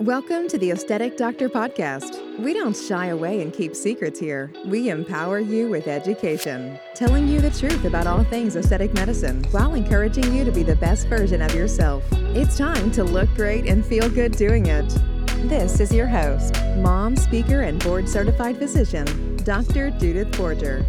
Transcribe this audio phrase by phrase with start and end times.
[0.00, 2.38] Welcome to the Aesthetic Doctor Podcast.
[2.38, 4.52] We don't shy away and keep secrets here.
[4.66, 9.72] We empower you with education, telling you the truth about all things aesthetic medicine while
[9.72, 12.04] encouraging you to be the best version of yourself.
[12.12, 14.86] It's time to look great and feel good doing it.
[15.48, 19.92] This is your host, mom, speaker, and board certified physician, Dr.
[19.92, 20.84] Judith Borger.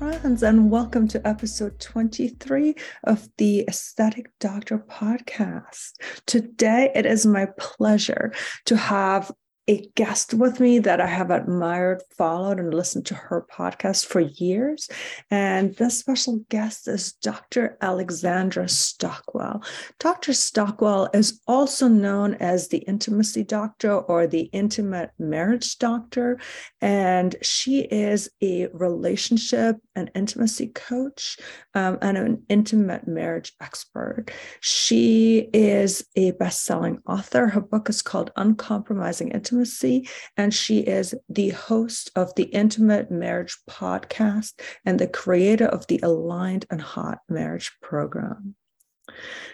[0.00, 2.74] Friends, and welcome to episode 23
[3.04, 5.90] of the Aesthetic Doctor podcast.
[6.24, 8.32] Today, it is my pleasure
[8.64, 9.30] to have
[9.70, 14.18] a guest with me that I have admired, followed, and listened to her podcast for
[14.18, 14.88] years.
[15.30, 17.78] And this special guest is Dr.
[17.80, 19.62] Alexandra Stockwell.
[20.00, 20.32] Dr.
[20.32, 26.40] Stockwell is also known as the intimacy doctor or the intimate marriage doctor.
[26.80, 31.38] And she is a relationship and intimacy coach
[31.74, 34.32] um, and an intimate marriage expert.
[34.58, 37.46] She is a best selling author.
[37.46, 40.08] Her book is called Uncompromising Intimacy Intimacy,
[40.38, 46.00] and she is the host of the Intimate Marriage podcast and the creator of the
[46.02, 48.54] Aligned and Hot Marriage program.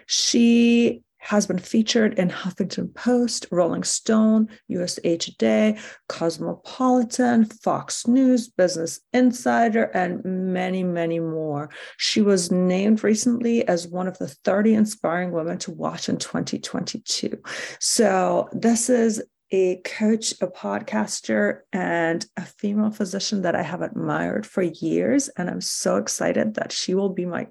[0.07, 5.77] She has been featured in Huffington Post, Rolling Stone, USA Today,
[6.09, 11.69] Cosmopolitan, Fox News, Business Insider, and many, many more.
[11.97, 17.43] She was named recently as one of the 30 inspiring women to watch in 2022.
[17.81, 24.47] So, this is a coach, a podcaster, and a female physician that I have admired
[24.47, 25.29] for years.
[25.29, 27.49] And I'm so excited that she will be my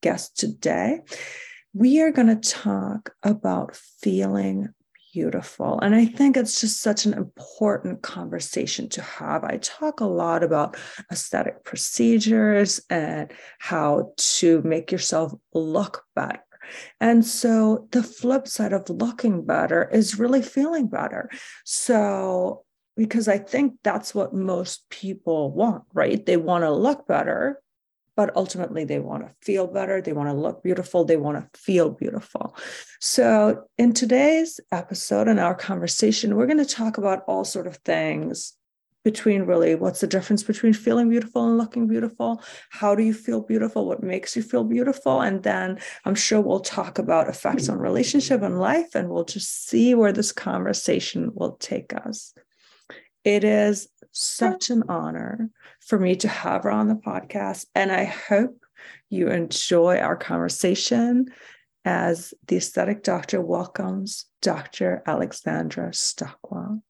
[0.00, 1.00] guest today.
[1.72, 4.68] We are going to talk about feeling
[5.12, 5.78] beautiful.
[5.80, 9.44] And I think it's just such an important conversation to have.
[9.44, 10.76] I talk a lot about
[11.12, 16.40] aesthetic procedures and how to make yourself look better
[17.00, 21.30] and so the flip side of looking better is really feeling better.
[21.64, 22.64] So,
[22.96, 26.24] because I think that's what most people want, right?
[26.24, 27.60] They want to look better,
[28.16, 30.00] but ultimately they want to feel better.
[30.00, 31.04] They want to look beautiful.
[31.04, 32.56] They want to feel beautiful.
[33.00, 37.76] So, in today's episode and our conversation, we're going to talk about all sort of
[37.78, 38.54] things
[39.04, 42.42] between really what's the difference between feeling beautiful and looking beautiful?
[42.70, 43.86] How do you feel beautiful?
[43.86, 45.20] What makes you feel beautiful?
[45.20, 49.68] And then i'm sure we'll talk about effects on relationship and life and we'll just
[49.68, 52.34] see where this conversation will take us.
[53.24, 55.50] It is such an honor
[55.80, 58.64] for me to have her on the podcast and i hope
[59.10, 61.26] you enjoy our conversation
[61.84, 66.80] as the aesthetic doctor welcomes dr alexandra stockwell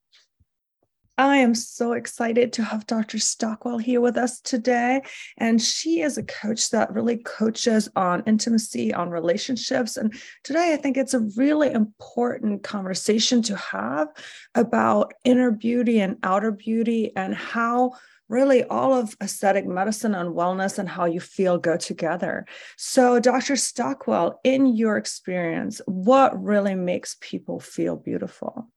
[1.17, 3.19] I am so excited to have Dr.
[3.19, 5.01] Stockwell here with us today.
[5.37, 9.95] And she is a coach that really coaches on intimacy, on relationships.
[9.95, 14.09] And today, I think it's a really important conversation to have
[14.55, 17.93] about inner beauty and outer beauty and how
[18.27, 22.45] really all of aesthetic medicine and wellness and how you feel go together.
[22.75, 23.55] So, Dr.
[23.55, 28.67] Stockwell, in your experience, what really makes people feel beautiful?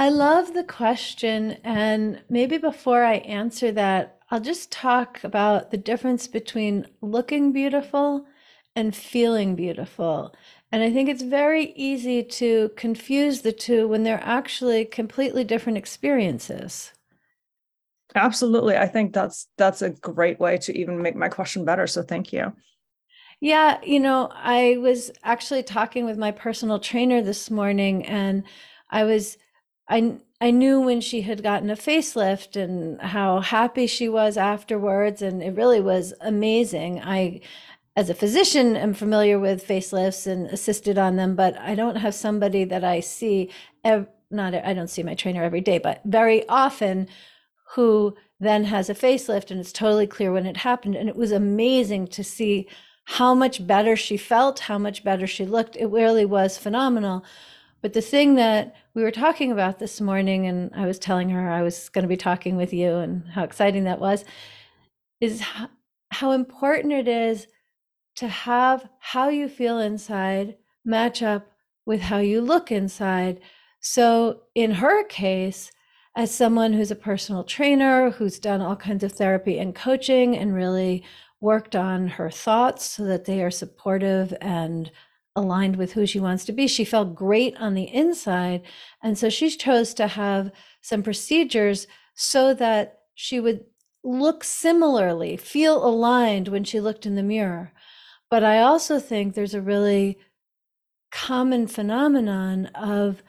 [0.00, 1.58] I love the question.
[1.62, 8.24] And maybe before I answer that, I'll just talk about the difference between looking beautiful
[8.74, 10.34] and feeling beautiful.
[10.72, 15.76] And I think it's very easy to confuse the two when they're actually completely different
[15.76, 16.92] experiences.
[18.14, 18.78] Absolutely.
[18.78, 21.86] I think that's that's a great way to even make my question better.
[21.86, 22.54] So thank you.
[23.40, 28.44] Yeah, you know, I was actually talking with my personal trainer this morning and
[28.88, 29.36] I was
[29.90, 35.20] I I knew when she had gotten a facelift and how happy she was afterwards,
[35.20, 37.00] and it really was amazing.
[37.02, 37.40] I,
[37.94, 42.14] as a physician, am familiar with facelifts and assisted on them, but I don't have
[42.14, 43.50] somebody that I see.
[43.84, 47.08] Ev- not I don't see my trainer every day, but very often,
[47.74, 50.94] who then has a facelift, and it's totally clear when it happened.
[50.96, 52.68] And it was amazing to see
[53.04, 55.76] how much better she felt, how much better she looked.
[55.76, 57.24] It really was phenomenal.
[57.82, 61.50] But the thing that we were talking about this morning, and I was telling her
[61.50, 64.24] I was going to be talking with you and how exciting that was,
[65.20, 65.42] is
[66.10, 67.46] how, important it is
[68.16, 71.46] to have how you feel inside match up
[71.86, 73.40] with how you look inside.
[73.80, 75.70] So, in her case,
[76.16, 80.54] as someone who's a personal trainer, who's done all kinds of therapy and coaching and
[80.54, 81.04] really
[81.40, 84.90] worked on her thoughts so that they are supportive and
[85.36, 86.66] aligned with who she wants to be.
[86.66, 88.62] She felt great on the inside.
[89.02, 90.50] And so she chose to have
[90.80, 93.64] some procedures so that she would
[94.02, 97.72] look similarly, feel aligned when she looked in the mirror.
[98.30, 100.18] But I also think there's a really
[101.10, 103.22] common phenomenon of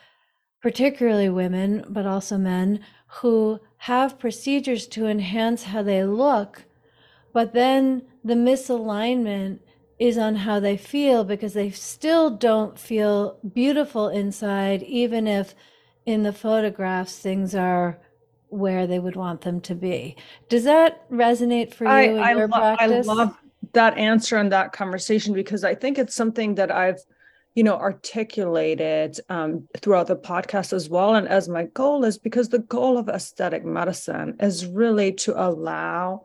[0.61, 6.65] particularly women, but also men, who have procedures to enhance how they look,
[7.33, 9.59] but then the misalignment
[10.01, 15.53] is on how they feel because they still don't feel beautiful inside, even if
[16.07, 17.99] in the photographs things are
[18.49, 20.15] where they would want them to be.
[20.49, 23.07] Does that resonate for you I, in I your lo- practice?
[23.07, 23.37] I love
[23.73, 26.99] that answer and that conversation because I think it's something that I've
[27.53, 32.49] you know articulated um, throughout the podcast as well and as my goal is because
[32.49, 36.23] the goal of aesthetic medicine is really to allow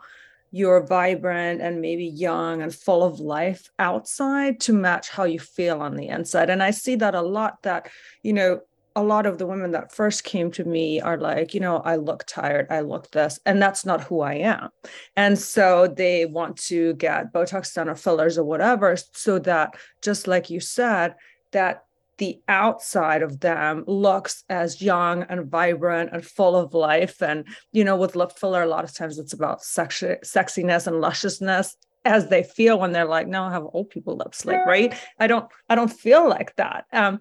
[0.57, 5.83] your vibrant and maybe young and full of life outside to match how you feel
[5.83, 7.91] on the inside and i see that a lot that
[8.23, 8.61] you know
[8.97, 11.97] a lot of the women that first came to me are like, you know, I
[11.97, 14.71] look tired, I look this, and that's not who I am.
[15.15, 20.27] And so they want to get Botox done or fillers or whatever, so that just
[20.27, 21.15] like you said,
[21.53, 21.85] that
[22.19, 27.23] the outside of them looks as young and vibrant and full of life.
[27.23, 31.01] And, you know, with lip filler, a lot of times it's about sexy, sexiness and
[31.01, 34.95] lusciousness as they feel when they're like, no, I have old people lips, like, right?
[35.19, 36.87] I don't, I don't feel like that.
[36.93, 37.21] Um,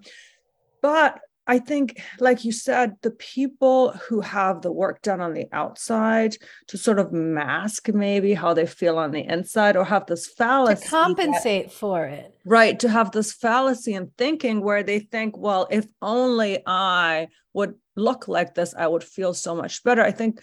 [0.81, 5.45] but I think, like you said, the people who have the work done on the
[5.51, 6.37] outside
[6.67, 10.83] to sort of mask maybe how they feel on the inside or have this fallacy.
[10.83, 12.33] To compensate that, for it.
[12.45, 12.79] Right.
[12.79, 18.27] To have this fallacy in thinking where they think, well, if only I would look
[18.27, 20.01] like this, I would feel so much better.
[20.01, 20.41] I think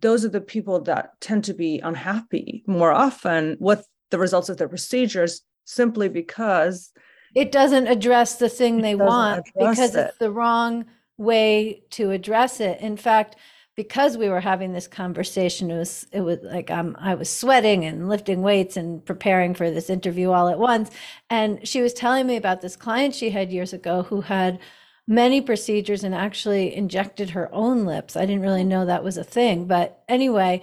[0.00, 4.56] those are the people that tend to be unhappy more often with the results of
[4.56, 6.90] their procedures simply because
[7.34, 9.98] it doesn't address the thing they want because it.
[9.98, 10.86] it's the wrong
[11.16, 12.80] way to address it.
[12.80, 13.36] In fact,
[13.76, 17.84] because we were having this conversation, it was it was like um, I was sweating
[17.84, 20.90] and lifting weights and preparing for this interview all at once.
[21.28, 24.60] And she was telling me about this client she had years ago who had
[25.08, 28.16] many procedures and actually injected her own lips.
[28.16, 30.62] I didn't really know that was a thing, but anyway,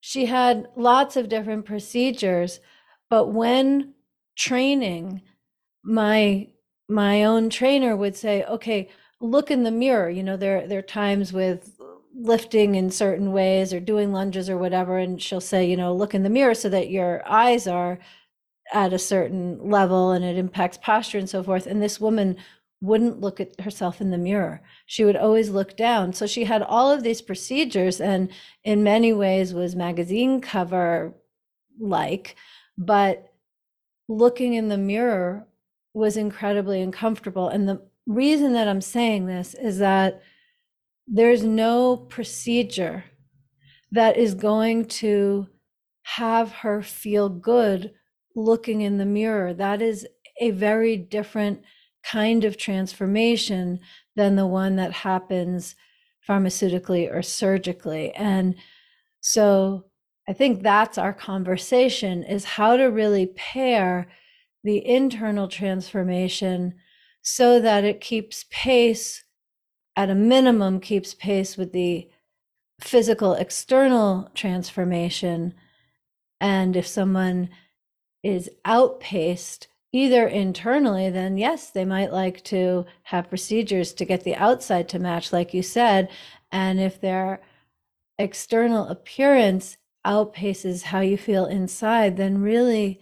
[0.00, 2.58] she had lots of different procedures.
[3.10, 3.92] But when
[4.34, 5.22] training,
[5.82, 6.48] my
[6.88, 8.90] my own trainer would say, okay,
[9.20, 10.10] look in the mirror.
[10.10, 11.80] You know, there there are times with
[12.14, 16.14] lifting in certain ways or doing lunges or whatever, and she'll say, you know, look
[16.14, 17.98] in the mirror so that your eyes are
[18.72, 21.66] at a certain level and it impacts posture and so forth.
[21.66, 22.36] And this woman
[22.80, 24.62] wouldn't look at herself in the mirror.
[24.86, 26.12] She would always look down.
[26.12, 28.30] So she had all of these procedures and
[28.64, 31.14] in many ways was magazine cover
[31.78, 32.36] like,
[32.76, 33.32] but
[34.08, 35.46] looking in the mirror
[35.94, 37.48] was incredibly uncomfortable.
[37.48, 40.22] And the reason that I'm saying this is that
[41.06, 43.04] there's no procedure
[43.90, 45.46] that is going to
[46.02, 47.92] have her feel good
[48.34, 49.52] looking in the mirror.
[49.52, 50.06] That is
[50.40, 51.62] a very different
[52.02, 53.80] kind of transformation
[54.16, 55.76] than the one that happens
[56.28, 58.12] pharmaceutically or surgically.
[58.12, 58.56] And
[59.20, 59.84] so
[60.28, 64.08] I think that's our conversation is how to really pair
[64.64, 66.74] the internal transformation
[67.22, 69.24] so that it keeps pace
[69.96, 72.08] at a minimum keeps pace with the
[72.80, 75.54] physical external transformation.
[76.40, 77.50] And if someone
[78.22, 84.34] is outpaced either internally then yes they might like to have procedures to get the
[84.36, 86.08] outside to match like you said.
[86.50, 87.40] And if their
[88.18, 89.76] external appearance
[90.06, 93.00] outpaces how you feel inside then really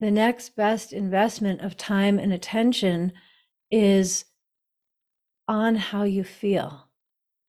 [0.00, 3.12] the next best investment of time and attention
[3.70, 4.24] is
[5.46, 6.88] on how you feel,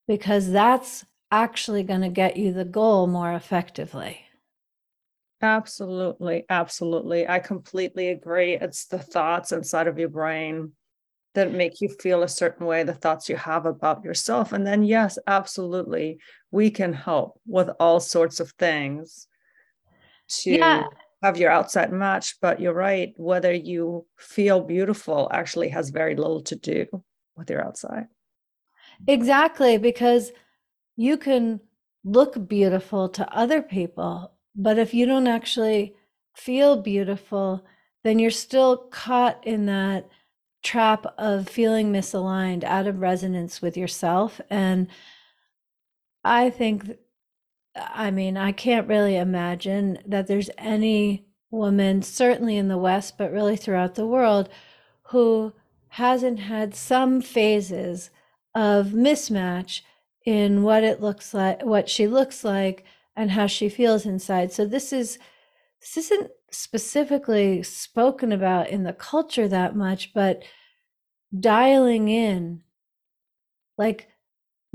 [0.06, 4.26] because that's actually going to get you the goal more effectively.
[5.40, 6.44] Absolutely.
[6.48, 7.26] Absolutely.
[7.26, 8.54] I completely agree.
[8.54, 10.72] It's the thoughts inside of your brain
[11.34, 14.52] that make you feel a certain way, the thoughts you have about yourself.
[14.52, 16.18] And then, yes, absolutely,
[16.50, 19.26] we can help with all sorts of things
[20.28, 20.84] to yeah
[21.22, 23.14] have your outside match, but you're right.
[23.16, 26.86] Whether you feel beautiful actually has very little to do
[27.36, 28.06] with your outside.
[29.06, 30.32] Exactly, because
[30.96, 31.60] you can
[32.04, 35.94] look beautiful to other people, but if you don't actually
[36.34, 37.64] feel beautiful,
[38.04, 40.08] then you're still caught in that
[40.62, 44.40] trap of feeling misaligned, out of resonance with yourself.
[44.50, 44.88] And
[46.24, 46.90] I think
[47.74, 53.32] I mean, I can't really imagine that there's any woman, certainly in the West, but
[53.32, 54.48] really throughout the world,
[55.04, 55.52] who
[55.88, 58.10] hasn't had some phases
[58.54, 59.82] of mismatch
[60.24, 62.84] in what it looks like, what she looks like,
[63.16, 64.52] and how she feels inside.
[64.52, 65.18] So this is
[65.80, 70.42] this isn't specifically spoken about in the culture that much, but
[71.38, 72.62] dialing in,
[73.76, 74.08] like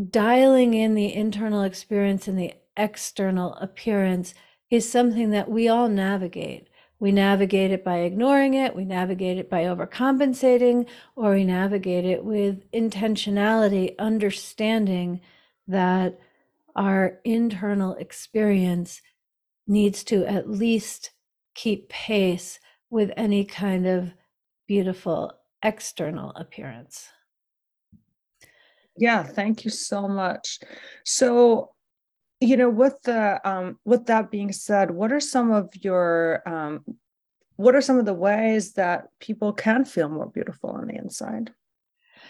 [0.09, 4.33] dialing in the internal experience and the external appearance
[4.69, 6.69] is something that we all navigate.
[6.99, 12.23] We navigate it by ignoring it, we navigate it by overcompensating, or we navigate it
[12.23, 15.21] with intentionality, understanding
[15.67, 16.19] that
[16.75, 19.01] our internal experience
[19.67, 21.11] needs to at least
[21.53, 24.11] keep pace with any kind of
[24.67, 27.09] beautiful external appearance.
[28.97, 30.59] Yeah, thank you so much.
[31.05, 31.73] So,
[32.39, 36.83] you know, with the um, with that being said, what are some of your um,
[37.55, 41.51] what are some of the ways that people can feel more beautiful on the inside?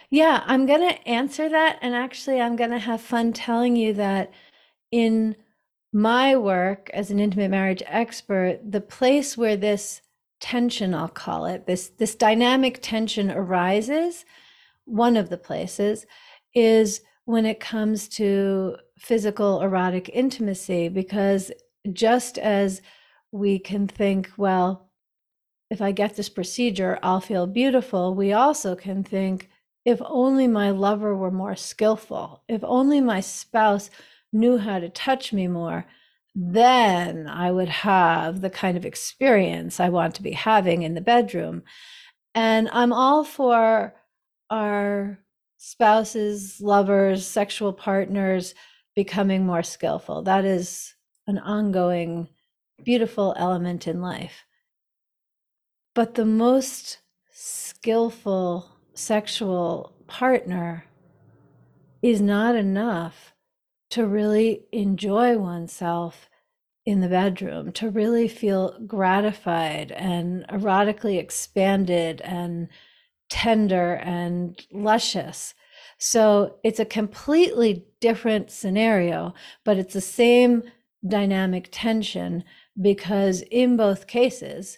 [0.10, 1.80] Yeah, I'm going to answer that.
[1.82, 4.32] And actually, I'm going to have fun telling you that
[4.92, 5.36] in
[5.92, 10.02] my work as an intimate marriage expert, the place where this
[10.40, 14.24] tension, I'll call it, this, this dynamic tension arises,
[14.86, 16.06] one of the places
[16.54, 21.52] is when it comes to physical erotic intimacy, because
[21.94, 22.82] just as
[23.32, 24.90] we can think, well,
[25.70, 29.50] if I get this procedure, I'll feel beautiful, we also can think,
[29.86, 33.90] if only my lover were more skillful, if only my spouse
[34.34, 35.86] knew how to touch me more,
[36.36, 41.02] then I would have the kind of experience I want to be having in the
[41.02, 41.64] bedroom.
[42.36, 43.96] And I'm all for
[44.50, 45.20] our
[45.58, 48.54] spouses, lovers, sexual partners
[48.98, 50.24] becoming more skillful.
[50.24, 50.96] That is
[51.28, 52.30] an ongoing,
[52.84, 54.44] beautiful element in life.
[55.94, 56.98] But the most
[57.32, 60.86] skillful sexual partner
[62.02, 63.36] is not enough
[63.92, 66.28] to really enjoy oneself
[66.84, 72.68] in the bedroom, to really feel gratified and erotically expanded and
[73.30, 75.54] tender and luscious.
[75.98, 79.34] So it's a completely different scenario,
[79.66, 80.64] but it's the same
[81.08, 82.44] dynamic tension
[82.80, 84.78] because in both cases,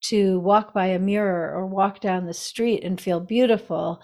[0.00, 4.00] to walk by a mirror or walk down the street and feel beautiful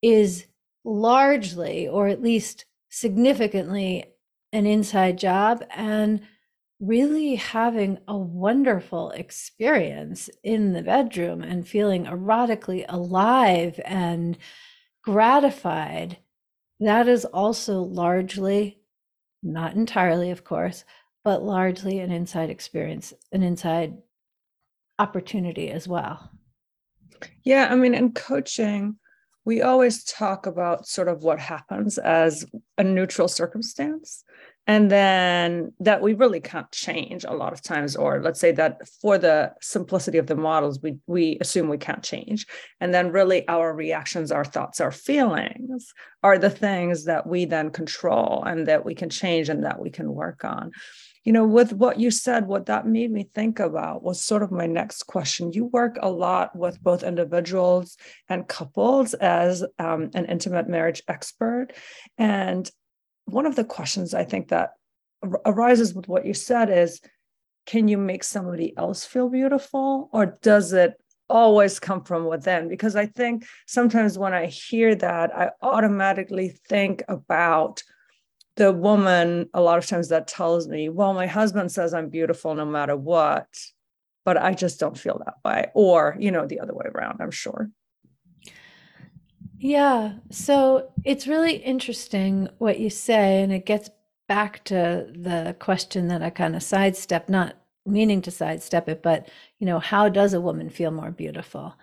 [0.00, 0.46] is
[0.84, 4.04] largely, or at least significantly,
[4.52, 6.20] an inside job and
[6.80, 14.38] really having a wonderful experience in the bedroom and feeling erotically alive and
[15.02, 16.18] gratified.
[16.80, 18.80] That is also largely,
[19.42, 20.84] not entirely, of course,
[21.24, 23.98] but largely an inside experience, an inside
[24.98, 26.30] opportunity as well.
[27.44, 28.96] Yeah, I mean, in coaching,
[29.44, 32.44] we always talk about sort of what happens as
[32.76, 34.24] a neutral circumstance
[34.68, 38.86] and then that we really can't change a lot of times or let's say that
[39.00, 42.46] for the simplicity of the models we we assume we can't change
[42.80, 47.70] and then really our reactions our thoughts our feelings are the things that we then
[47.70, 50.70] control and that we can change and that we can work on
[51.24, 54.50] you know, with what you said, what that made me think about was sort of
[54.50, 55.52] my next question.
[55.52, 57.98] You work a lot with both individuals
[58.30, 61.74] and couples as um, an intimate marriage expert.
[62.16, 62.70] And
[63.28, 64.70] one of the questions I think that
[65.44, 67.00] arises with what you said is
[67.66, 70.94] can you make somebody else feel beautiful or does it
[71.28, 77.02] always come from within because i think sometimes when i hear that i automatically think
[77.08, 77.82] about
[78.58, 82.56] the woman a lot of times that tells me, well, my husband says I'm beautiful
[82.56, 83.46] no matter what,
[84.24, 85.70] but I just don't feel that way.
[85.74, 87.70] Or, you know, the other way around, I'm sure.
[89.58, 90.14] Yeah.
[90.30, 93.42] So it's really interesting what you say.
[93.42, 93.90] And it gets
[94.28, 99.28] back to the question that I kind of sidestep, not meaning to sidestep it, but,
[99.58, 101.74] you know, how does a woman feel more beautiful?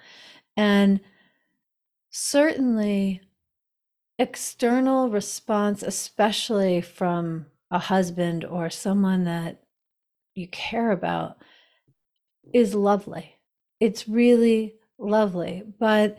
[0.56, 1.02] And
[2.12, 3.22] certainly
[4.18, 9.62] external response, especially from a husband or someone that
[10.36, 11.38] you care about,
[12.54, 13.36] is lovely.
[13.82, 15.64] It's really lovely.
[15.80, 16.18] But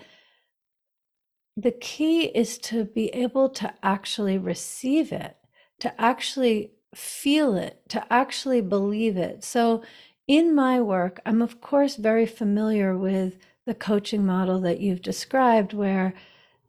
[1.56, 5.36] the key is to be able to actually receive it,
[5.80, 9.42] to actually feel it, to actually believe it.
[9.42, 9.82] So,
[10.28, 15.72] in my work, I'm of course very familiar with the coaching model that you've described,
[15.72, 16.14] where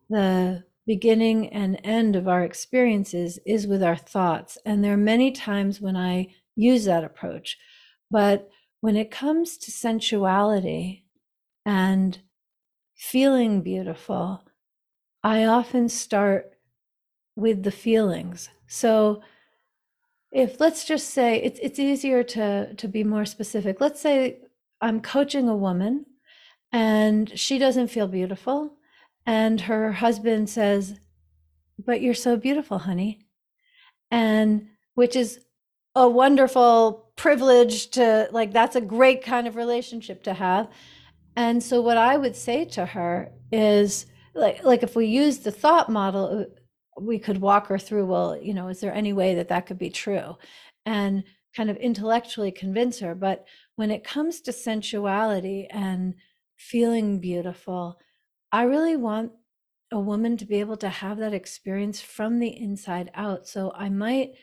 [0.09, 4.57] the beginning and end of our experiences is with our thoughts.
[4.65, 7.57] And there are many times when I use that approach.
[8.09, 11.05] But when it comes to sensuality
[11.65, 12.19] and
[12.95, 14.46] feeling beautiful,
[15.27, 16.53] I often start
[17.35, 18.47] with the feelings.
[18.65, 19.21] So
[20.31, 23.81] if let's just say it's it's easier to to be more specific.
[23.81, 24.39] Let's say
[24.79, 26.05] I'm coaching a woman
[26.71, 28.77] and she doesn't feel beautiful
[29.25, 30.97] and her husband says,
[31.77, 33.19] "But you're so beautiful, honey."
[34.09, 35.41] And which is
[35.93, 40.69] a wonderful privilege to like that's a great kind of relationship to have.
[41.35, 44.05] And so what I would say to her is
[44.37, 48.37] like like if we use the thought model uh, we could walk her through well
[48.41, 50.37] you know is there any way that that could be true?
[50.85, 51.23] And
[51.55, 56.13] kind of intellectually convince her but when it comes to sensuality and
[56.57, 57.99] feeling beautiful
[58.51, 59.31] i really want
[59.91, 63.47] a woman to be able to have that experience from the inside out.
[63.47, 64.33] So i might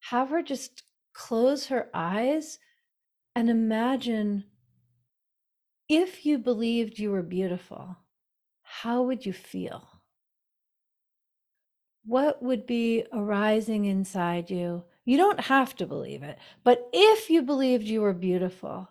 [0.00, 0.84] have her just
[1.14, 2.58] close her eyes
[3.34, 4.44] and imagine
[5.88, 7.96] if you believed you were beautiful
[8.82, 9.88] how would you feel
[12.04, 14.82] what would be arising inside you?
[15.04, 18.88] You don't have to believe it, but if you believed you were beautiful,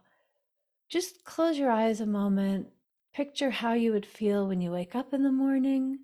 [0.89, 2.67] just close your eyes a moment.
[3.13, 6.00] Picture how you would feel when you wake up in the morning,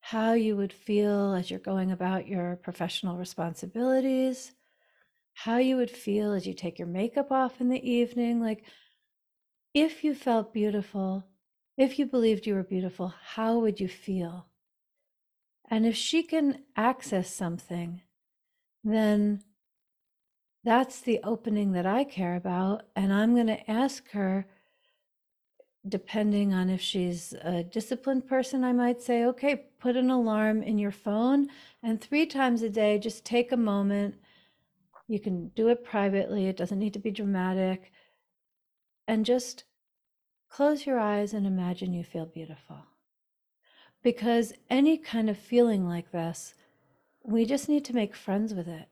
[0.00, 4.52] how you would feel as you're going about your professional responsibilities,
[5.34, 8.40] how you would feel as you take your makeup off in the evening.
[8.40, 8.64] Like,
[9.74, 11.27] if you felt beautiful,
[11.78, 14.46] if you believed you were beautiful, how would you feel?
[15.70, 18.02] And if she can access something,
[18.82, 19.42] then
[20.64, 22.82] that's the opening that I care about.
[22.96, 24.46] And I'm going to ask her,
[25.88, 30.78] depending on if she's a disciplined person, I might say, okay, put an alarm in
[30.78, 31.46] your phone
[31.82, 34.16] and three times a day, just take a moment.
[35.06, 37.92] You can do it privately, it doesn't need to be dramatic.
[39.06, 39.64] And just
[40.48, 42.84] close your eyes and imagine you feel beautiful
[44.02, 46.54] because any kind of feeling like this,
[47.22, 48.88] we just need to make friends with it.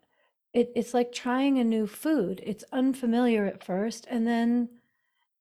[0.53, 0.73] it.
[0.75, 2.43] It's like trying a new food.
[2.45, 4.07] It's unfamiliar at first.
[4.11, 4.69] And then,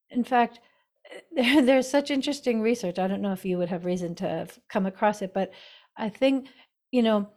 [0.09, 0.59] in fact,
[1.35, 2.99] there, there's such interesting research.
[2.99, 5.51] I don't know if you would have reason to have come across it, but
[5.97, 6.47] I think,
[6.91, 7.29] you know,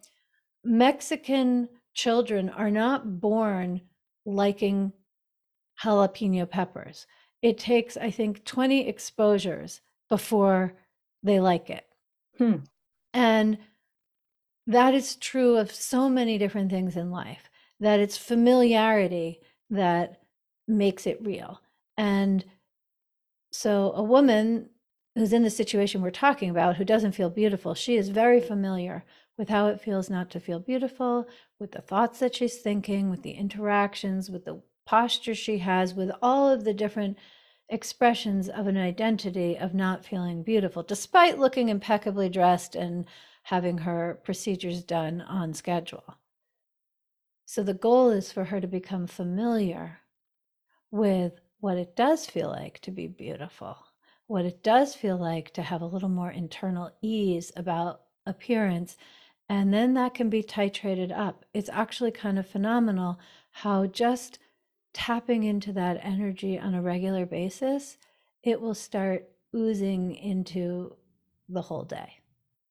[0.64, 3.80] Mexican children are not born
[4.24, 4.92] liking
[5.82, 7.06] jalapeno peppers.
[7.42, 10.74] It takes, I think, 20 exposures before
[11.22, 11.86] they like it.
[12.36, 12.56] Hmm.
[13.12, 13.58] And
[14.66, 17.48] that is true of so many different things in life,
[17.80, 20.20] that it's familiarity that
[20.66, 21.60] makes it real.
[21.96, 22.44] And
[23.50, 24.70] so a woman
[25.14, 29.04] who's in the situation we're talking about who doesn't feel beautiful, she is very familiar
[29.36, 31.26] with how it feels not to feel beautiful,
[31.58, 36.10] with the thoughts that she's thinking, with the interactions, with the posture she has, with
[36.22, 37.18] all of the different
[37.68, 43.04] expressions of an identity of not feeling beautiful, despite looking impeccably dressed and
[43.42, 46.16] having her procedures done on schedule.
[47.44, 49.98] So the goal is for her to become familiar
[50.90, 53.76] with what it does feel like to be beautiful,
[54.26, 58.96] what it does feel like to have a little more internal ease about appearance.
[59.50, 61.44] And then that can be titrated up.
[61.52, 63.18] It's actually kind of phenomenal
[63.50, 64.38] how just
[64.92, 67.96] tapping into that energy on a regular basis,
[68.42, 70.96] it will start oozing into
[71.48, 72.14] the whole day.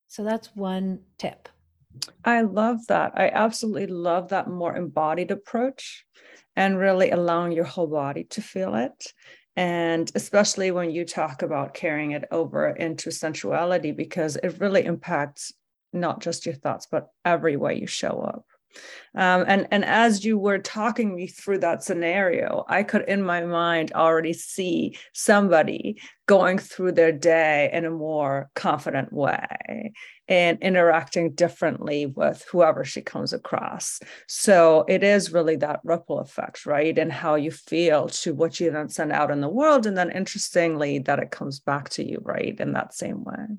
[0.08, 1.50] So that's one tip.
[2.24, 3.14] I love that.
[3.16, 6.06] I absolutely love that more embodied approach
[6.56, 9.14] and really allowing your whole body to feel it.
[9.56, 15.52] And especially when you talk about carrying it over into sensuality, because it really impacts
[15.94, 18.46] not just your thoughts, but every way you show up.
[19.16, 23.42] Um, and and as you were talking me through that scenario, I could in my
[23.44, 29.94] mind already see somebody going through their day in a more confident way
[30.28, 34.02] and interacting differently with whoever she comes across.
[34.28, 36.98] So it is really that ripple effect, right?
[36.98, 39.86] And how you feel to what you then send out in the world.
[39.86, 42.60] And then interestingly, that it comes back to you, right?
[42.60, 43.58] In that same way.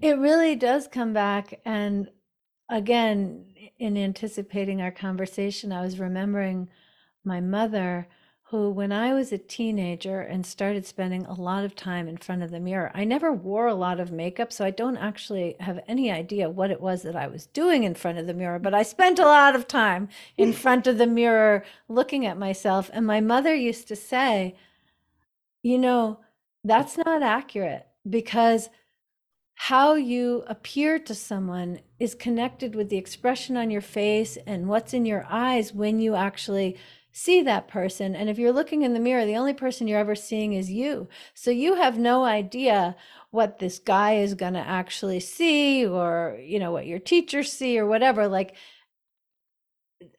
[0.00, 1.60] It really does come back.
[1.66, 2.08] And
[2.70, 3.44] again,
[3.78, 6.68] in anticipating our conversation, I was remembering
[7.24, 8.08] my mother,
[8.44, 12.42] who, when I was a teenager and started spending a lot of time in front
[12.42, 15.80] of the mirror, I never wore a lot of makeup, so I don't actually have
[15.86, 18.74] any idea what it was that I was doing in front of the mirror, but
[18.74, 22.90] I spent a lot of time in front of the mirror looking at myself.
[22.92, 24.56] And my mother used to say,
[25.62, 26.18] you know,
[26.64, 28.68] that's not accurate because
[29.64, 34.94] how you appear to someone is connected with the expression on your face and what's
[34.94, 36.78] in your eyes when you actually
[37.12, 38.16] see that person.
[38.16, 41.08] And if you're looking in the mirror, the only person you're ever seeing is you.
[41.34, 42.96] So you have no idea
[43.32, 47.78] what this guy is going to actually see or, you know, what your teachers see
[47.78, 48.28] or whatever.
[48.28, 48.56] Like,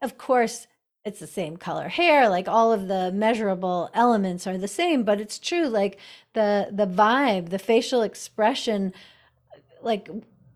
[0.03, 0.67] of course,
[1.03, 5.19] it's the same color hair like all of the measurable elements are the same but
[5.19, 5.97] it's true like
[6.33, 8.93] the the vibe the facial expression
[9.83, 10.09] like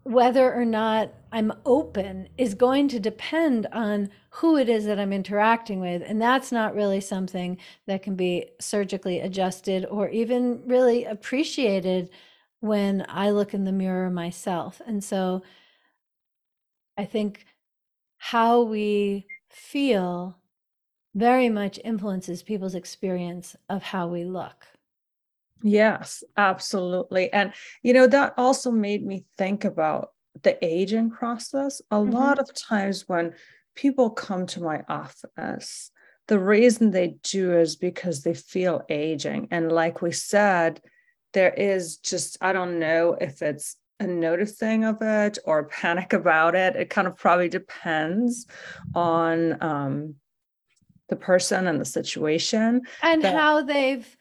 [0.04, 5.12] whether or not I'm open is going to depend on who it is that I'm
[5.12, 6.04] interacting with.
[6.06, 7.58] And that's not really something
[7.88, 12.10] that can be surgically adjusted or even really appreciated
[12.60, 14.80] when I look in the mirror myself.
[14.86, 15.42] And so
[16.98, 17.46] I think
[18.18, 20.38] how we feel
[21.16, 24.68] very much influences people's experience of how we look.
[25.64, 27.32] Yes, absolutely.
[27.32, 30.12] And, you know, that also made me think about
[30.44, 31.82] the aging process.
[31.92, 32.12] A mm-hmm.
[32.12, 33.34] lot of times when
[33.76, 35.92] people come to my office,
[36.28, 39.48] the reason they do is because they feel aging.
[39.52, 40.82] And like we said,
[41.34, 46.56] there is just, I don't know if it's a noticing of it or panic about
[46.56, 46.76] it.
[46.76, 48.48] It kind of probably depends
[48.94, 50.16] on um,
[51.10, 52.82] the person and the situation.
[53.04, 54.15] And how they've,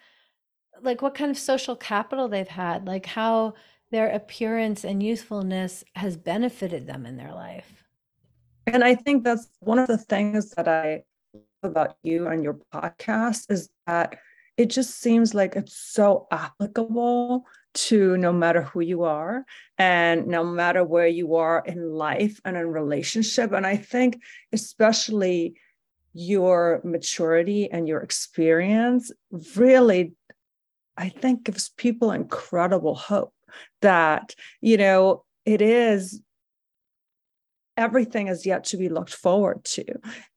[0.85, 3.55] like, what kind of social capital they've had, like, how
[3.90, 7.85] their appearance and youthfulness has benefited them in their life.
[8.66, 12.59] And I think that's one of the things that I love about you and your
[12.73, 14.18] podcast is that
[14.57, 19.44] it just seems like it's so applicable to no matter who you are
[19.79, 24.20] and no matter where you are in life and in relationship and i think
[24.53, 25.55] especially
[26.12, 29.11] your maturity and your experience
[29.57, 30.12] really
[30.96, 33.33] i think gives people incredible hope
[33.83, 36.20] that you know it is
[37.76, 39.85] everything is yet to be looked forward to.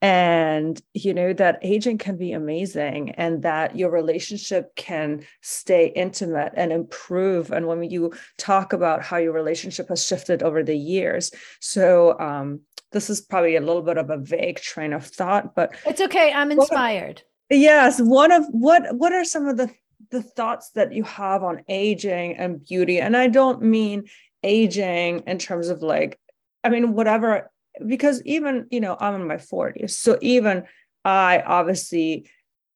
[0.02, 6.54] And you know that aging can be amazing and that your relationship can stay intimate
[6.56, 7.52] and improve.
[7.52, 12.62] And when you talk about how your relationship has shifted over the years so um
[12.92, 16.32] this is probably a little bit of a vague train of thought but it's okay
[16.34, 17.22] i'm inspired.
[17.50, 19.70] Yes one of what what are some of the
[20.12, 24.04] the thoughts that you have on aging and beauty and i don't mean
[24.44, 26.20] aging in terms of like
[26.68, 27.50] I mean, whatever,
[27.86, 29.92] because even, you know, I'm in my 40s.
[29.92, 30.64] So even
[31.06, 32.30] I obviously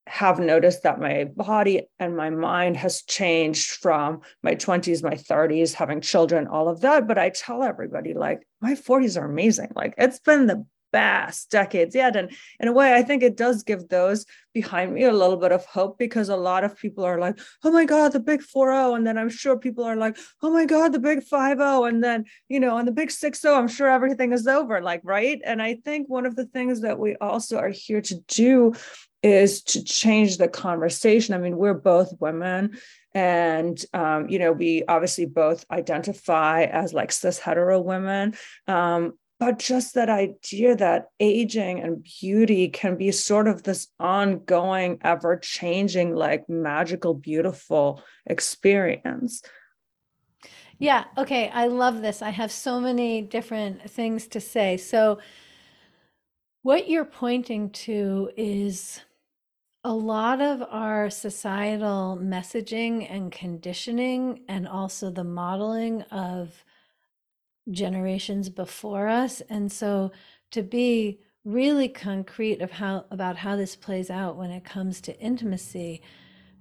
[0.07, 5.73] have noticed that my body and my mind has changed from my 20s, my 30s,
[5.73, 7.05] having children, all of that.
[7.05, 9.73] But I tell everybody, like, my 40s are amazing.
[9.75, 12.15] Like, it's been the decades yet.
[12.15, 15.51] And in a way, I think it does give those behind me a little bit
[15.51, 18.95] of hope because a lot of people are like, oh my God, the big 4
[18.95, 22.25] And then I'm sure people are like, oh my God, the big 5 And then,
[22.49, 24.81] you know, and the big 6 I'm sure everything is over.
[24.81, 25.41] Like, right.
[25.45, 28.73] And I think one of the things that we also are here to do
[29.23, 31.35] is to change the conversation.
[31.35, 32.77] I mean, we're both women
[33.13, 38.33] and um, you know we obviously both identify as like cis hetero women
[38.67, 44.99] um, but just that idea that aging and beauty can be sort of this ongoing
[45.01, 49.41] ever changing like magical beautiful experience.
[50.77, 52.21] Yeah okay i love this.
[52.21, 54.77] I have so many different things to say.
[54.77, 55.17] So
[56.61, 59.01] what you're pointing to is
[59.83, 66.63] a lot of our societal messaging and conditioning and also the modeling of
[67.71, 69.41] generations before us.
[69.49, 70.11] And so
[70.51, 75.19] to be really concrete of how about how this plays out when it comes to
[75.19, 76.01] intimacy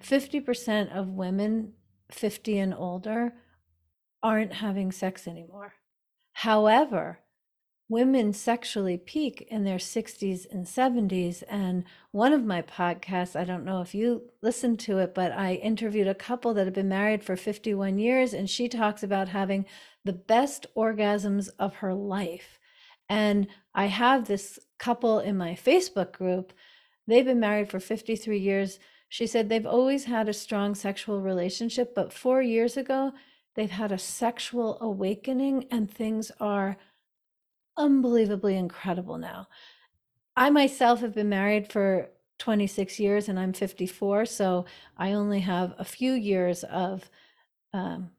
[0.03, 1.75] 50% of women
[2.11, 3.35] 50 and older
[4.23, 5.75] aren't having sex anymore.
[6.33, 7.21] However
[7.91, 11.43] women sexually peak in their 60s and 70s.
[11.49, 15.55] And one of my podcasts, I don't know if you listened to it, but I
[15.55, 19.67] interviewed a couple that have been married for 51 years, and she talks about having
[20.05, 22.61] the best orgasms of her life.
[23.09, 26.53] And I have this couple in my Facebook group.
[27.09, 28.79] They've been married for 53 years.
[29.09, 33.13] She said they've always had a strong sexual relationship, but four years ago,
[33.57, 36.77] they've had a sexual awakening and things are
[37.77, 39.49] unbelievably incredible now.
[40.37, 44.65] I myself have been married for 26 years and I'm 54, so
[44.97, 47.11] I only have a few years of
[47.73, 48.11] um,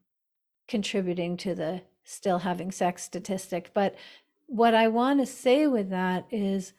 [0.68, 3.70] contributing to the still having sex statistic.
[3.74, 3.96] But
[4.46, 6.72] what I want to say with that is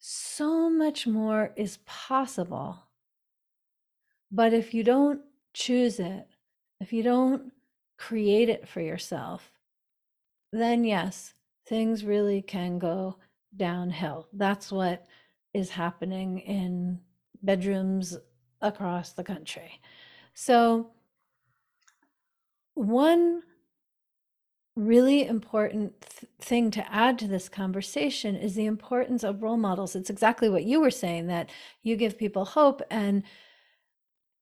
[0.00, 2.84] so much more is possible.
[4.30, 5.20] But if you don't
[5.52, 6.26] choose it,
[6.80, 7.52] if you don't
[7.96, 9.50] create it for yourself,
[10.52, 11.34] then yes,
[11.66, 13.16] things really can go
[13.56, 14.28] downhill.
[14.32, 15.06] That's what
[15.52, 17.00] is happening in
[17.42, 18.16] bedrooms
[18.60, 19.80] across the country.
[20.34, 20.90] So,
[22.74, 23.42] one
[24.76, 29.94] really important th- thing to add to this conversation is the importance of role models.
[29.94, 31.50] It's exactly what you were saying that
[31.82, 33.22] you give people hope and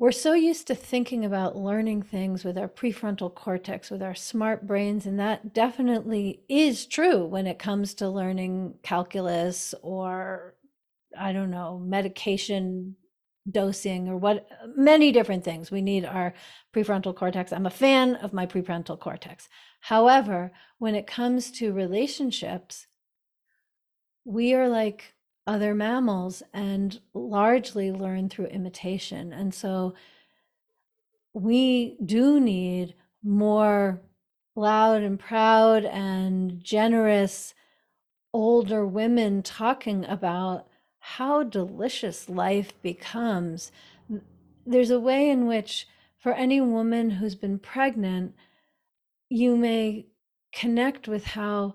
[0.03, 4.67] we're so used to thinking about learning things with our prefrontal cortex, with our smart
[4.67, 10.57] brains, and that definitely is true when it comes to learning calculus or,
[11.17, 12.97] I don't know, medication
[13.49, 15.71] dosing or what many different things.
[15.71, 16.35] We need our
[16.75, 17.53] prefrontal cortex.
[17.53, 19.49] I'm a fan of my prefrontal cortex.
[19.83, 22.89] However, when it comes to relationships,
[24.25, 25.15] we are like
[25.47, 29.33] other mammals and largely learn through imitation.
[29.33, 29.95] And so
[31.35, 34.01] we do need more
[34.55, 37.55] loud and proud and generous
[38.33, 40.67] older women talking about
[40.99, 43.73] how delicious life becomes.
[44.65, 48.35] There's a way in which, for any woman who's been pregnant,
[49.29, 50.07] you may
[50.53, 51.75] connect with how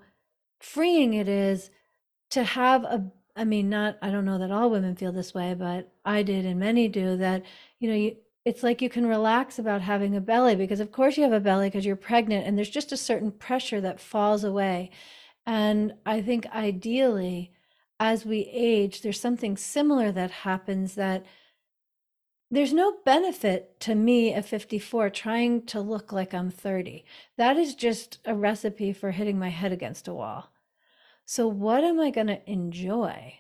[0.60, 1.69] freeing it is
[2.30, 5.54] to have a I mean, not, I don't know that all women feel this way,
[5.54, 7.43] but I did and many do that,
[7.80, 11.17] you know, you, it's like you can relax about having a belly because, of course,
[11.17, 14.43] you have a belly because you're pregnant and there's just a certain pressure that falls
[14.43, 14.89] away.
[15.45, 17.52] And I think ideally,
[18.00, 21.26] as we age, there's something similar that happens that
[22.50, 27.04] there's no benefit to me at 54 trying to look like I'm 30.
[27.38, 30.52] That is just a recipe for hitting my head against a wall.
[31.30, 33.34] So, what am I going to enjoy?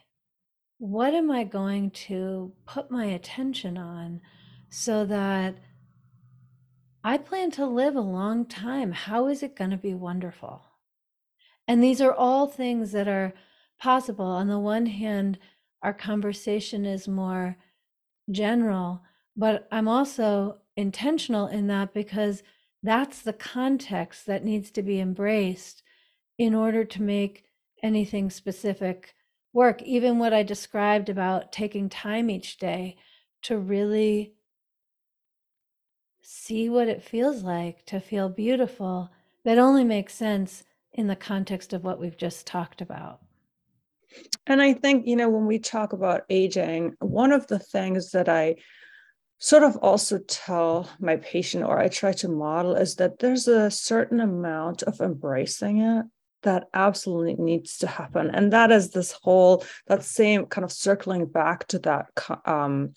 [0.77, 4.19] What am I going to put my attention on
[4.69, 5.55] so that
[7.01, 8.91] I plan to live a long time?
[8.91, 10.63] How is it going to be wonderful?
[11.65, 13.33] And these are all things that are
[13.79, 14.25] possible.
[14.25, 15.39] On the one hand,
[15.81, 17.55] our conversation is more
[18.29, 19.01] general,
[19.37, 22.43] but I'm also intentional in that because
[22.83, 25.83] that's the context that needs to be embraced
[26.37, 27.45] in order to make
[27.83, 29.13] anything specific
[29.53, 32.97] work, even what I described about taking time each day
[33.43, 34.33] to really
[36.21, 39.09] see what it feels like to feel beautiful,
[39.45, 40.63] that only makes sense
[40.93, 43.21] in the context of what we've just talked about.
[44.45, 48.27] And I think, you know, when we talk about aging, one of the things that
[48.27, 48.55] I
[49.39, 53.69] sort of also tell my patient or I try to model is that there's a
[53.69, 56.05] certain amount of embracing it
[56.43, 58.29] that absolutely needs to happen.
[58.29, 62.07] And that is this whole that same kind of circling back to that
[62.45, 62.93] um,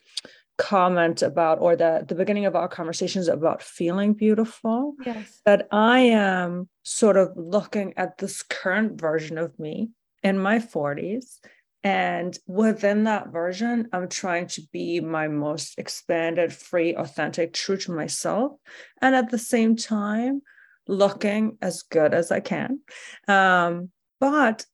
[0.60, 5.40] comment about or the the beginning of our conversations about feeling beautiful yes.
[5.46, 9.88] that i am sort of looking at this current version of me
[10.22, 11.38] in my 40s
[11.82, 17.92] and within that version i'm trying to be my most expanded free authentic true to
[17.92, 18.52] myself.
[19.00, 20.42] And at the same time
[20.90, 22.80] looking as good as I can.
[23.28, 24.66] Um, but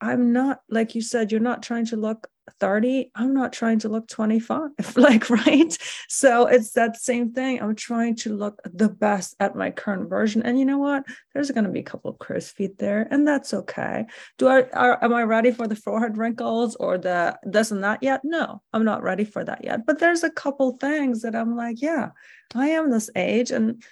[0.00, 2.28] I'm not, like you said, you're not trying to look
[2.60, 3.10] 30.
[3.14, 5.76] I'm not trying to look 25, like, right?
[6.08, 7.60] So it's that same thing.
[7.60, 10.42] I'm trying to look the best at my current version.
[10.42, 11.04] And you know what?
[11.32, 14.04] There's going to be a couple of crow's feet there, and that's okay.
[14.38, 18.02] Do I, are, am I ready for the forehead wrinkles or the this and that
[18.02, 18.20] yet?
[18.24, 19.86] No, I'm not ready for that yet.
[19.86, 22.10] But there's a couple things that I'm like, yeah,
[22.54, 23.50] I am this age.
[23.50, 23.82] And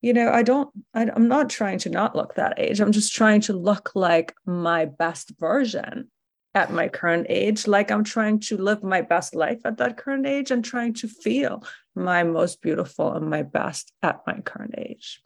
[0.00, 2.80] you know i don't I, i'm not trying to not look that age.
[2.80, 6.10] I'm just trying to look like my best version
[6.54, 7.66] at my current age.
[7.66, 11.08] Like i'm trying to live my best life at that current age and trying to
[11.08, 15.22] feel my most beautiful and my best at my current age.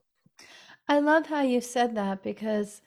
[0.89, 2.83] I love how you said that because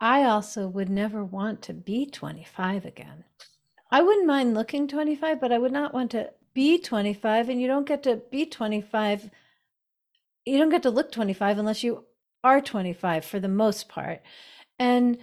[0.00, 3.24] i also would never want to be 25 again.
[3.90, 7.66] I wouldn't mind looking 25 but i would not want to be 25 and you
[7.66, 9.30] don't get to be 25
[10.46, 12.04] you don't get to look 25 unless you
[12.44, 14.22] are 25 for the most part.
[14.78, 15.18] And,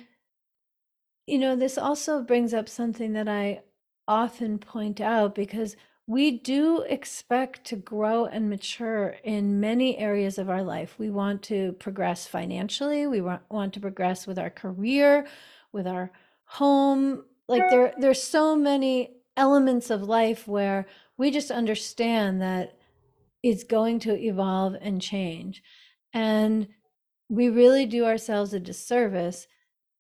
[1.26, 3.62] you know, this also brings up something that I
[4.08, 10.50] often point out because we do expect to grow and mature in many areas of
[10.50, 10.96] our life.
[10.98, 15.26] We want to progress financially, we want, want to progress with our career,
[15.72, 16.12] with our
[16.44, 17.24] home.
[17.48, 20.86] Like there there's so many elements of life where
[21.18, 22.78] we just understand that
[23.44, 25.62] is going to evolve and change.
[26.14, 26.68] And
[27.30, 29.48] we really do ourselves a disservice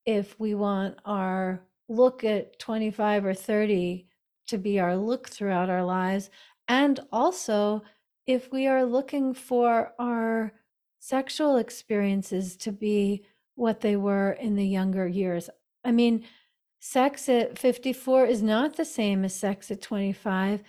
[0.06, 4.08] if we want our look at 25 or 30
[4.48, 6.30] to be our look throughout our lives.
[6.68, 7.84] And also,
[8.26, 10.54] if we are looking for our
[11.00, 13.26] sexual experiences to be
[13.56, 15.50] what they were in the younger years.
[15.84, 16.24] I mean,
[16.80, 20.64] sex at 54 is not the same as sex at 25.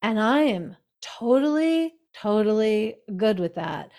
[0.00, 3.90] And I am totally totally good with that.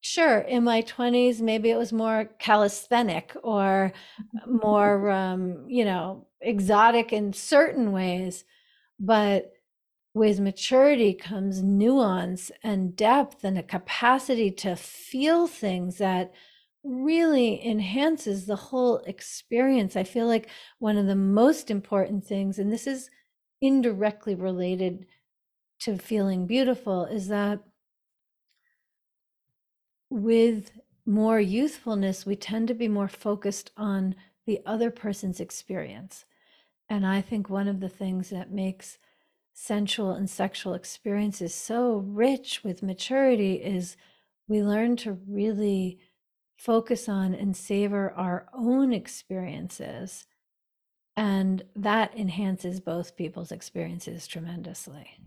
[0.00, 3.92] Sure, in my 20s, maybe it was more calisthenic or
[4.46, 8.44] more, um, you know, exotic in certain ways.
[9.00, 9.52] But
[10.14, 16.32] with maturity comes nuance and depth and a capacity to feel things that
[16.84, 19.96] really enhances the whole experience.
[19.96, 20.48] I feel like
[20.78, 23.10] one of the most important things, and this is
[23.60, 25.06] indirectly related
[25.80, 27.60] to feeling beautiful, is that
[30.10, 30.72] with
[31.04, 34.14] more youthfulness, we tend to be more focused on
[34.46, 36.24] the other person's experience.
[36.88, 38.98] And I think one of the things that makes
[39.52, 43.96] sensual and sexual experiences so rich with maturity is
[44.46, 45.98] we learn to really
[46.56, 50.26] focus on and savor our own experiences.
[51.16, 55.18] And that enhances both people's experiences tremendously.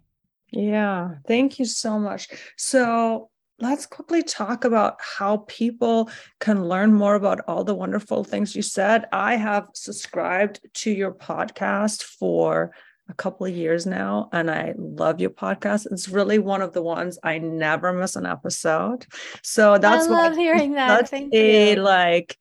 [0.52, 2.30] Yeah, thank you so much.
[2.58, 3.30] So,
[3.62, 6.10] let's quickly talk about how people
[6.40, 9.06] can learn more about all the wonderful things you said.
[9.12, 12.72] I have subscribed to your podcast for
[13.10, 15.88] a couple of years now and I love your podcast.
[15.92, 19.06] It's really one of the ones I never miss an episode.
[19.44, 20.88] So that's I love hearing that.
[20.88, 21.82] That's Thank a you.
[21.82, 22.38] like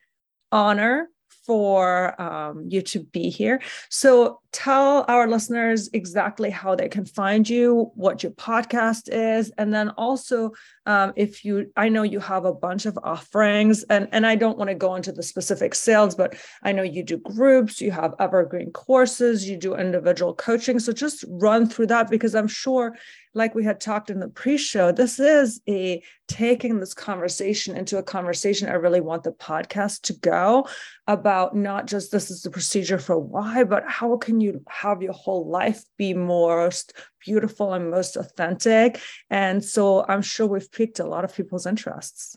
[0.53, 1.09] honor
[1.49, 3.59] for um, you to be here.
[3.89, 9.73] So tell our listeners exactly how they can find you, what your podcast is, and
[9.73, 10.53] then also
[10.85, 14.59] um, if you, I know you have a bunch of offerings, and and I don't
[14.59, 18.15] want to go into the specific sales, but I know you do groups, you have
[18.21, 20.79] evergreen courses, you do individual coaching.
[20.79, 22.95] So just run through that because I'm sure
[23.38, 28.03] like we had talked in the pre-show this is a taking this conversation into a
[28.03, 28.68] conversation.
[28.68, 30.68] I really want the podcast to go
[31.07, 35.14] about not just this is the procedure for why but how can you have your
[35.14, 36.92] whole life be most
[37.24, 39.01] beautiful and most authentic?
[39.31, 42.37] And so i'm sure we've piqued a lot of people's interests.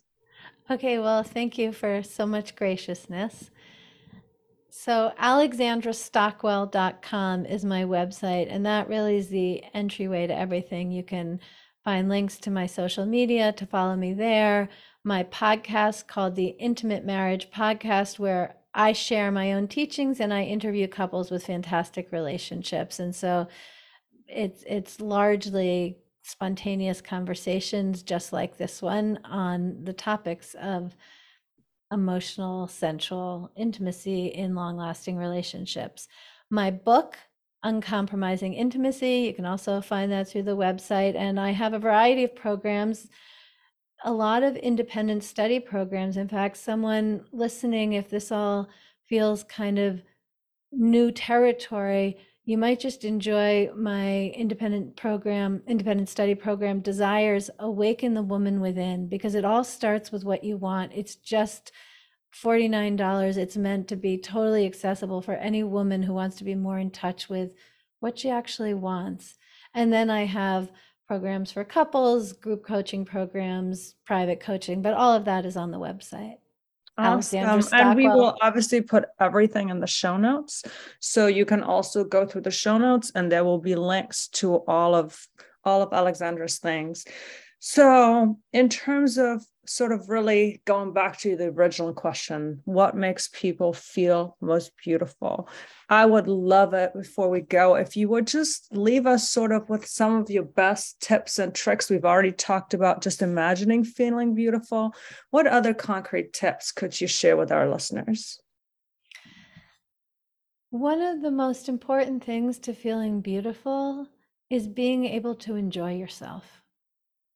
[0.70, 3.51] Okay well thank you for so much graciousness
[4.72, 10.92] so, alexandrastockwell.com is my website, and that really is the entryway to everything.
[10.92, 11.42] You can
[11.84, 14.70] find links to my social media to follow me there.
[15.04, 20.44] My podcast called the Intimate Marriage Podcast, where I share my own teachings and I
[20.44, 23.00] interview couples with fantastic relationships.
[23.00, 23.48] And so
[24.28, 30.96] it's it's largely spontaneous conversations just like this one on the topics of
[31.92, 36.08] emotional, sensual intimacy in long lasting relationships.
[36.50, 37.18] My book,
[37.64, 41.16] Uncompromising Intimacy, you can also find that through the website.
[41.16, 43.08] And I have a variety of programs,
[44.04, 46.18] a lot of independent study programs.
[46.18, 48.68] In fact, someone listening, if this all
[49.08, 50.02] feels kind of
[50.72, 58.24] new territory, you might just enjoy my independent program, independent study program, Desires Awaken the
[58.24, 60.92] Woman Within, because it all starts with what you want.
[60.96, 61.72] It's just
[62.44, 63.38] $49.
[63.38, 66.90] It's meant to be totally accessible for any woman who wants to be more in
[66.90, 67.52] touch with
[68.00, 69.38] what she actually wants.
[69.74, 70.72] And then I have
[71.08, 75.80] programs for couples, group coaching programs, private coaching, but all of that is on the
[75.80, 76.38] website.
[77.02, 77.62] Awesome.
[77.74, 80.64] And we will obviously put everything in the show notes.
[81.00, 84.56] So you can also go through the show notes and there will be links to
[84.68, 85.28] all of
[85.64, 87.06] all of Alexandra's things.
[87.64, 93.30] So in terms of sort of really going back to the original question, what makes
[93.32, 95.48] people feel most beautiful?
[95.88, 99.70] I would love it before we go if you would just leave us sort of
[99.70, 101.88] with some of your best tips and tricks.
[101.88, 104.96] We've already talked about just imagining feeling beautiful.
[105.30, 108.40] What other concrete tips could you share with our listeners?
[110.72, 114.08] One of the most important things to feeling beautiful
[114.50, 116.61] is being able to enjoy yourself.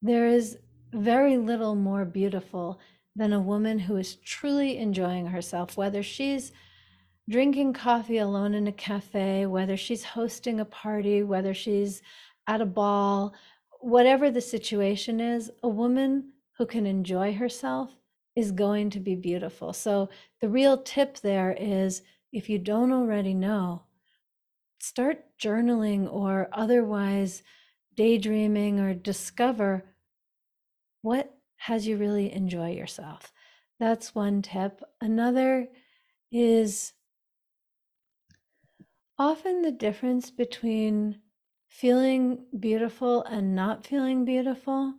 [0.02, 0.58] There is
[0.94, 2.80] very little more beautiful
[3.16, 6.52] than a woman who is truly enjoying herself, whether she's
[7.30, 12.02] drinking coffee alone in a cafe, whether she's hosting a party, whether she's
[12.48, 13.34] at a ball,
[13.80, 17.92] whatever the situation is, a woman who can enjoy herself
[18.36, 19.74] is going to be beautiful.
[19.74, 20.10] So,
[20.42, 23.84] the real tip there is if you don't already know,
[24.80, 27.44] start journaling or otherwise
[27.96, 29.84] daydreaming or discover
[31.02, 33.32] what has you really enjoy yourself?
[33.80, 34.82] That's one tip.
[35.02, 35.68] Another
[36.32, 36.94] is
[39.18, 41.22] often the difference between
[41.68, 44.96] feeling beautiful and not feeling beautiful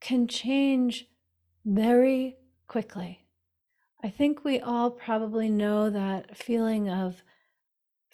[0.00, 1.06] can change
[1.64, 2.36] very
[2.66, 3.26] quickly.
[4.02, 7.22] I think we all probably know that feeling of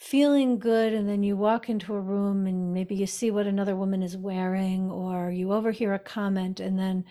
[0.05, 3.75] feeling good and then you walk into a room and maybe you see what another
[3.75, 7.03] woman is wearing or you overhear a comment and then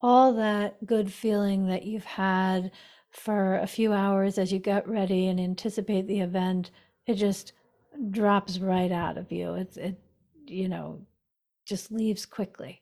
[0.00, 2.72] all that good feeling that you've had
[3.10, 6.70] for a few hours as you get ready and anticipate the event,
[7.06, 7.52] it just
[8.10, 9.52] drops right out of you.
[9.54, 10.00] It's it
[10.46, 11.04] you know
[11.66, 12.80] just leaves quickly.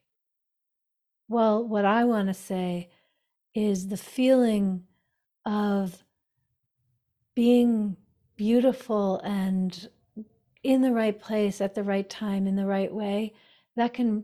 [1.27, 2.89] Well, what I want to say
[3.53, 4.83] is the feeling
[5.45, 6.01] of
[7.35, 7.97] being
[8.39, 9.89] beautiful and
[10.63, 13.33] in the right place at the right time in the right way
[13.75, 14.23] that can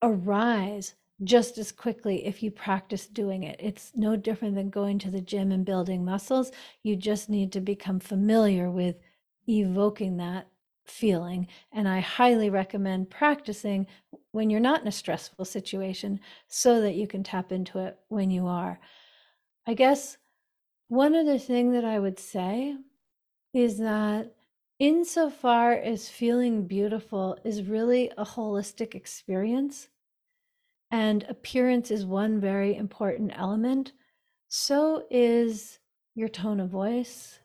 [0.00, 3.56] arise just as quickly if you practice doing it.
[3.58, 6.52] It's no different than going to the gym and building muscles.
[6.84, 8.94] You just need to become familiar with
[9.48, 10.46] evoking that
[10.84, 11.48] feeling.
[11.72, 13.88] And I highly recommend practicing
[14.30, 18.30] when you're not in a stressful situation so that you can tap into it when
[18.30, 18.78] you are.
[19.66, 20.16] I guess
[20.86, 22.76] one other thing that I would say
[23.52, 24.34] is that
[24.78, 29.88] insofar as feeling beautiful is really a holistic experience,
[30.90, 33.92] and appearance is one very important element,
[34.48, 35.78] so is
[36.14, 37.38] your tone of voice,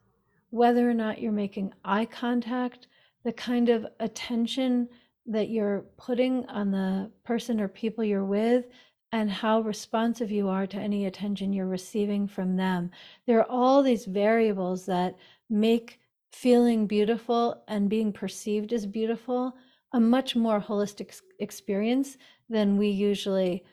[0.49, 2.87] whether or not you're making eye contact,
[3.23, 4.87] the kind of attention
[5.25, 8.65] that you're putting on the person or people you're with,
[9.13, 12.91] and how responsive you are to any attention you're receiving from them.
[13.25, 15.15] There are all these variables that
[15.49, 15.99] make
[16.31, 19.55] feeling beautiful and being perceived as beautiful
[19.93, 22.17] a much more holistic experience
[22.49, 23.63] than we usually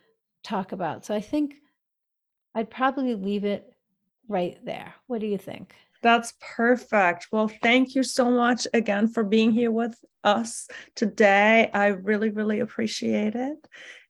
[0.42, 1.04] talk about.
[1.04, 1.56] So I think
[2.54, 3.72] I'd probably leave it
[4.28, 4.94] right there.
[5.06, 5.74] What do you think?
[6.02, 7.28] That's perfect.
[7.32, 11.70] Well, thank you so much again for being here with us today.
[11.72, 13.66] I really, really appreciate it.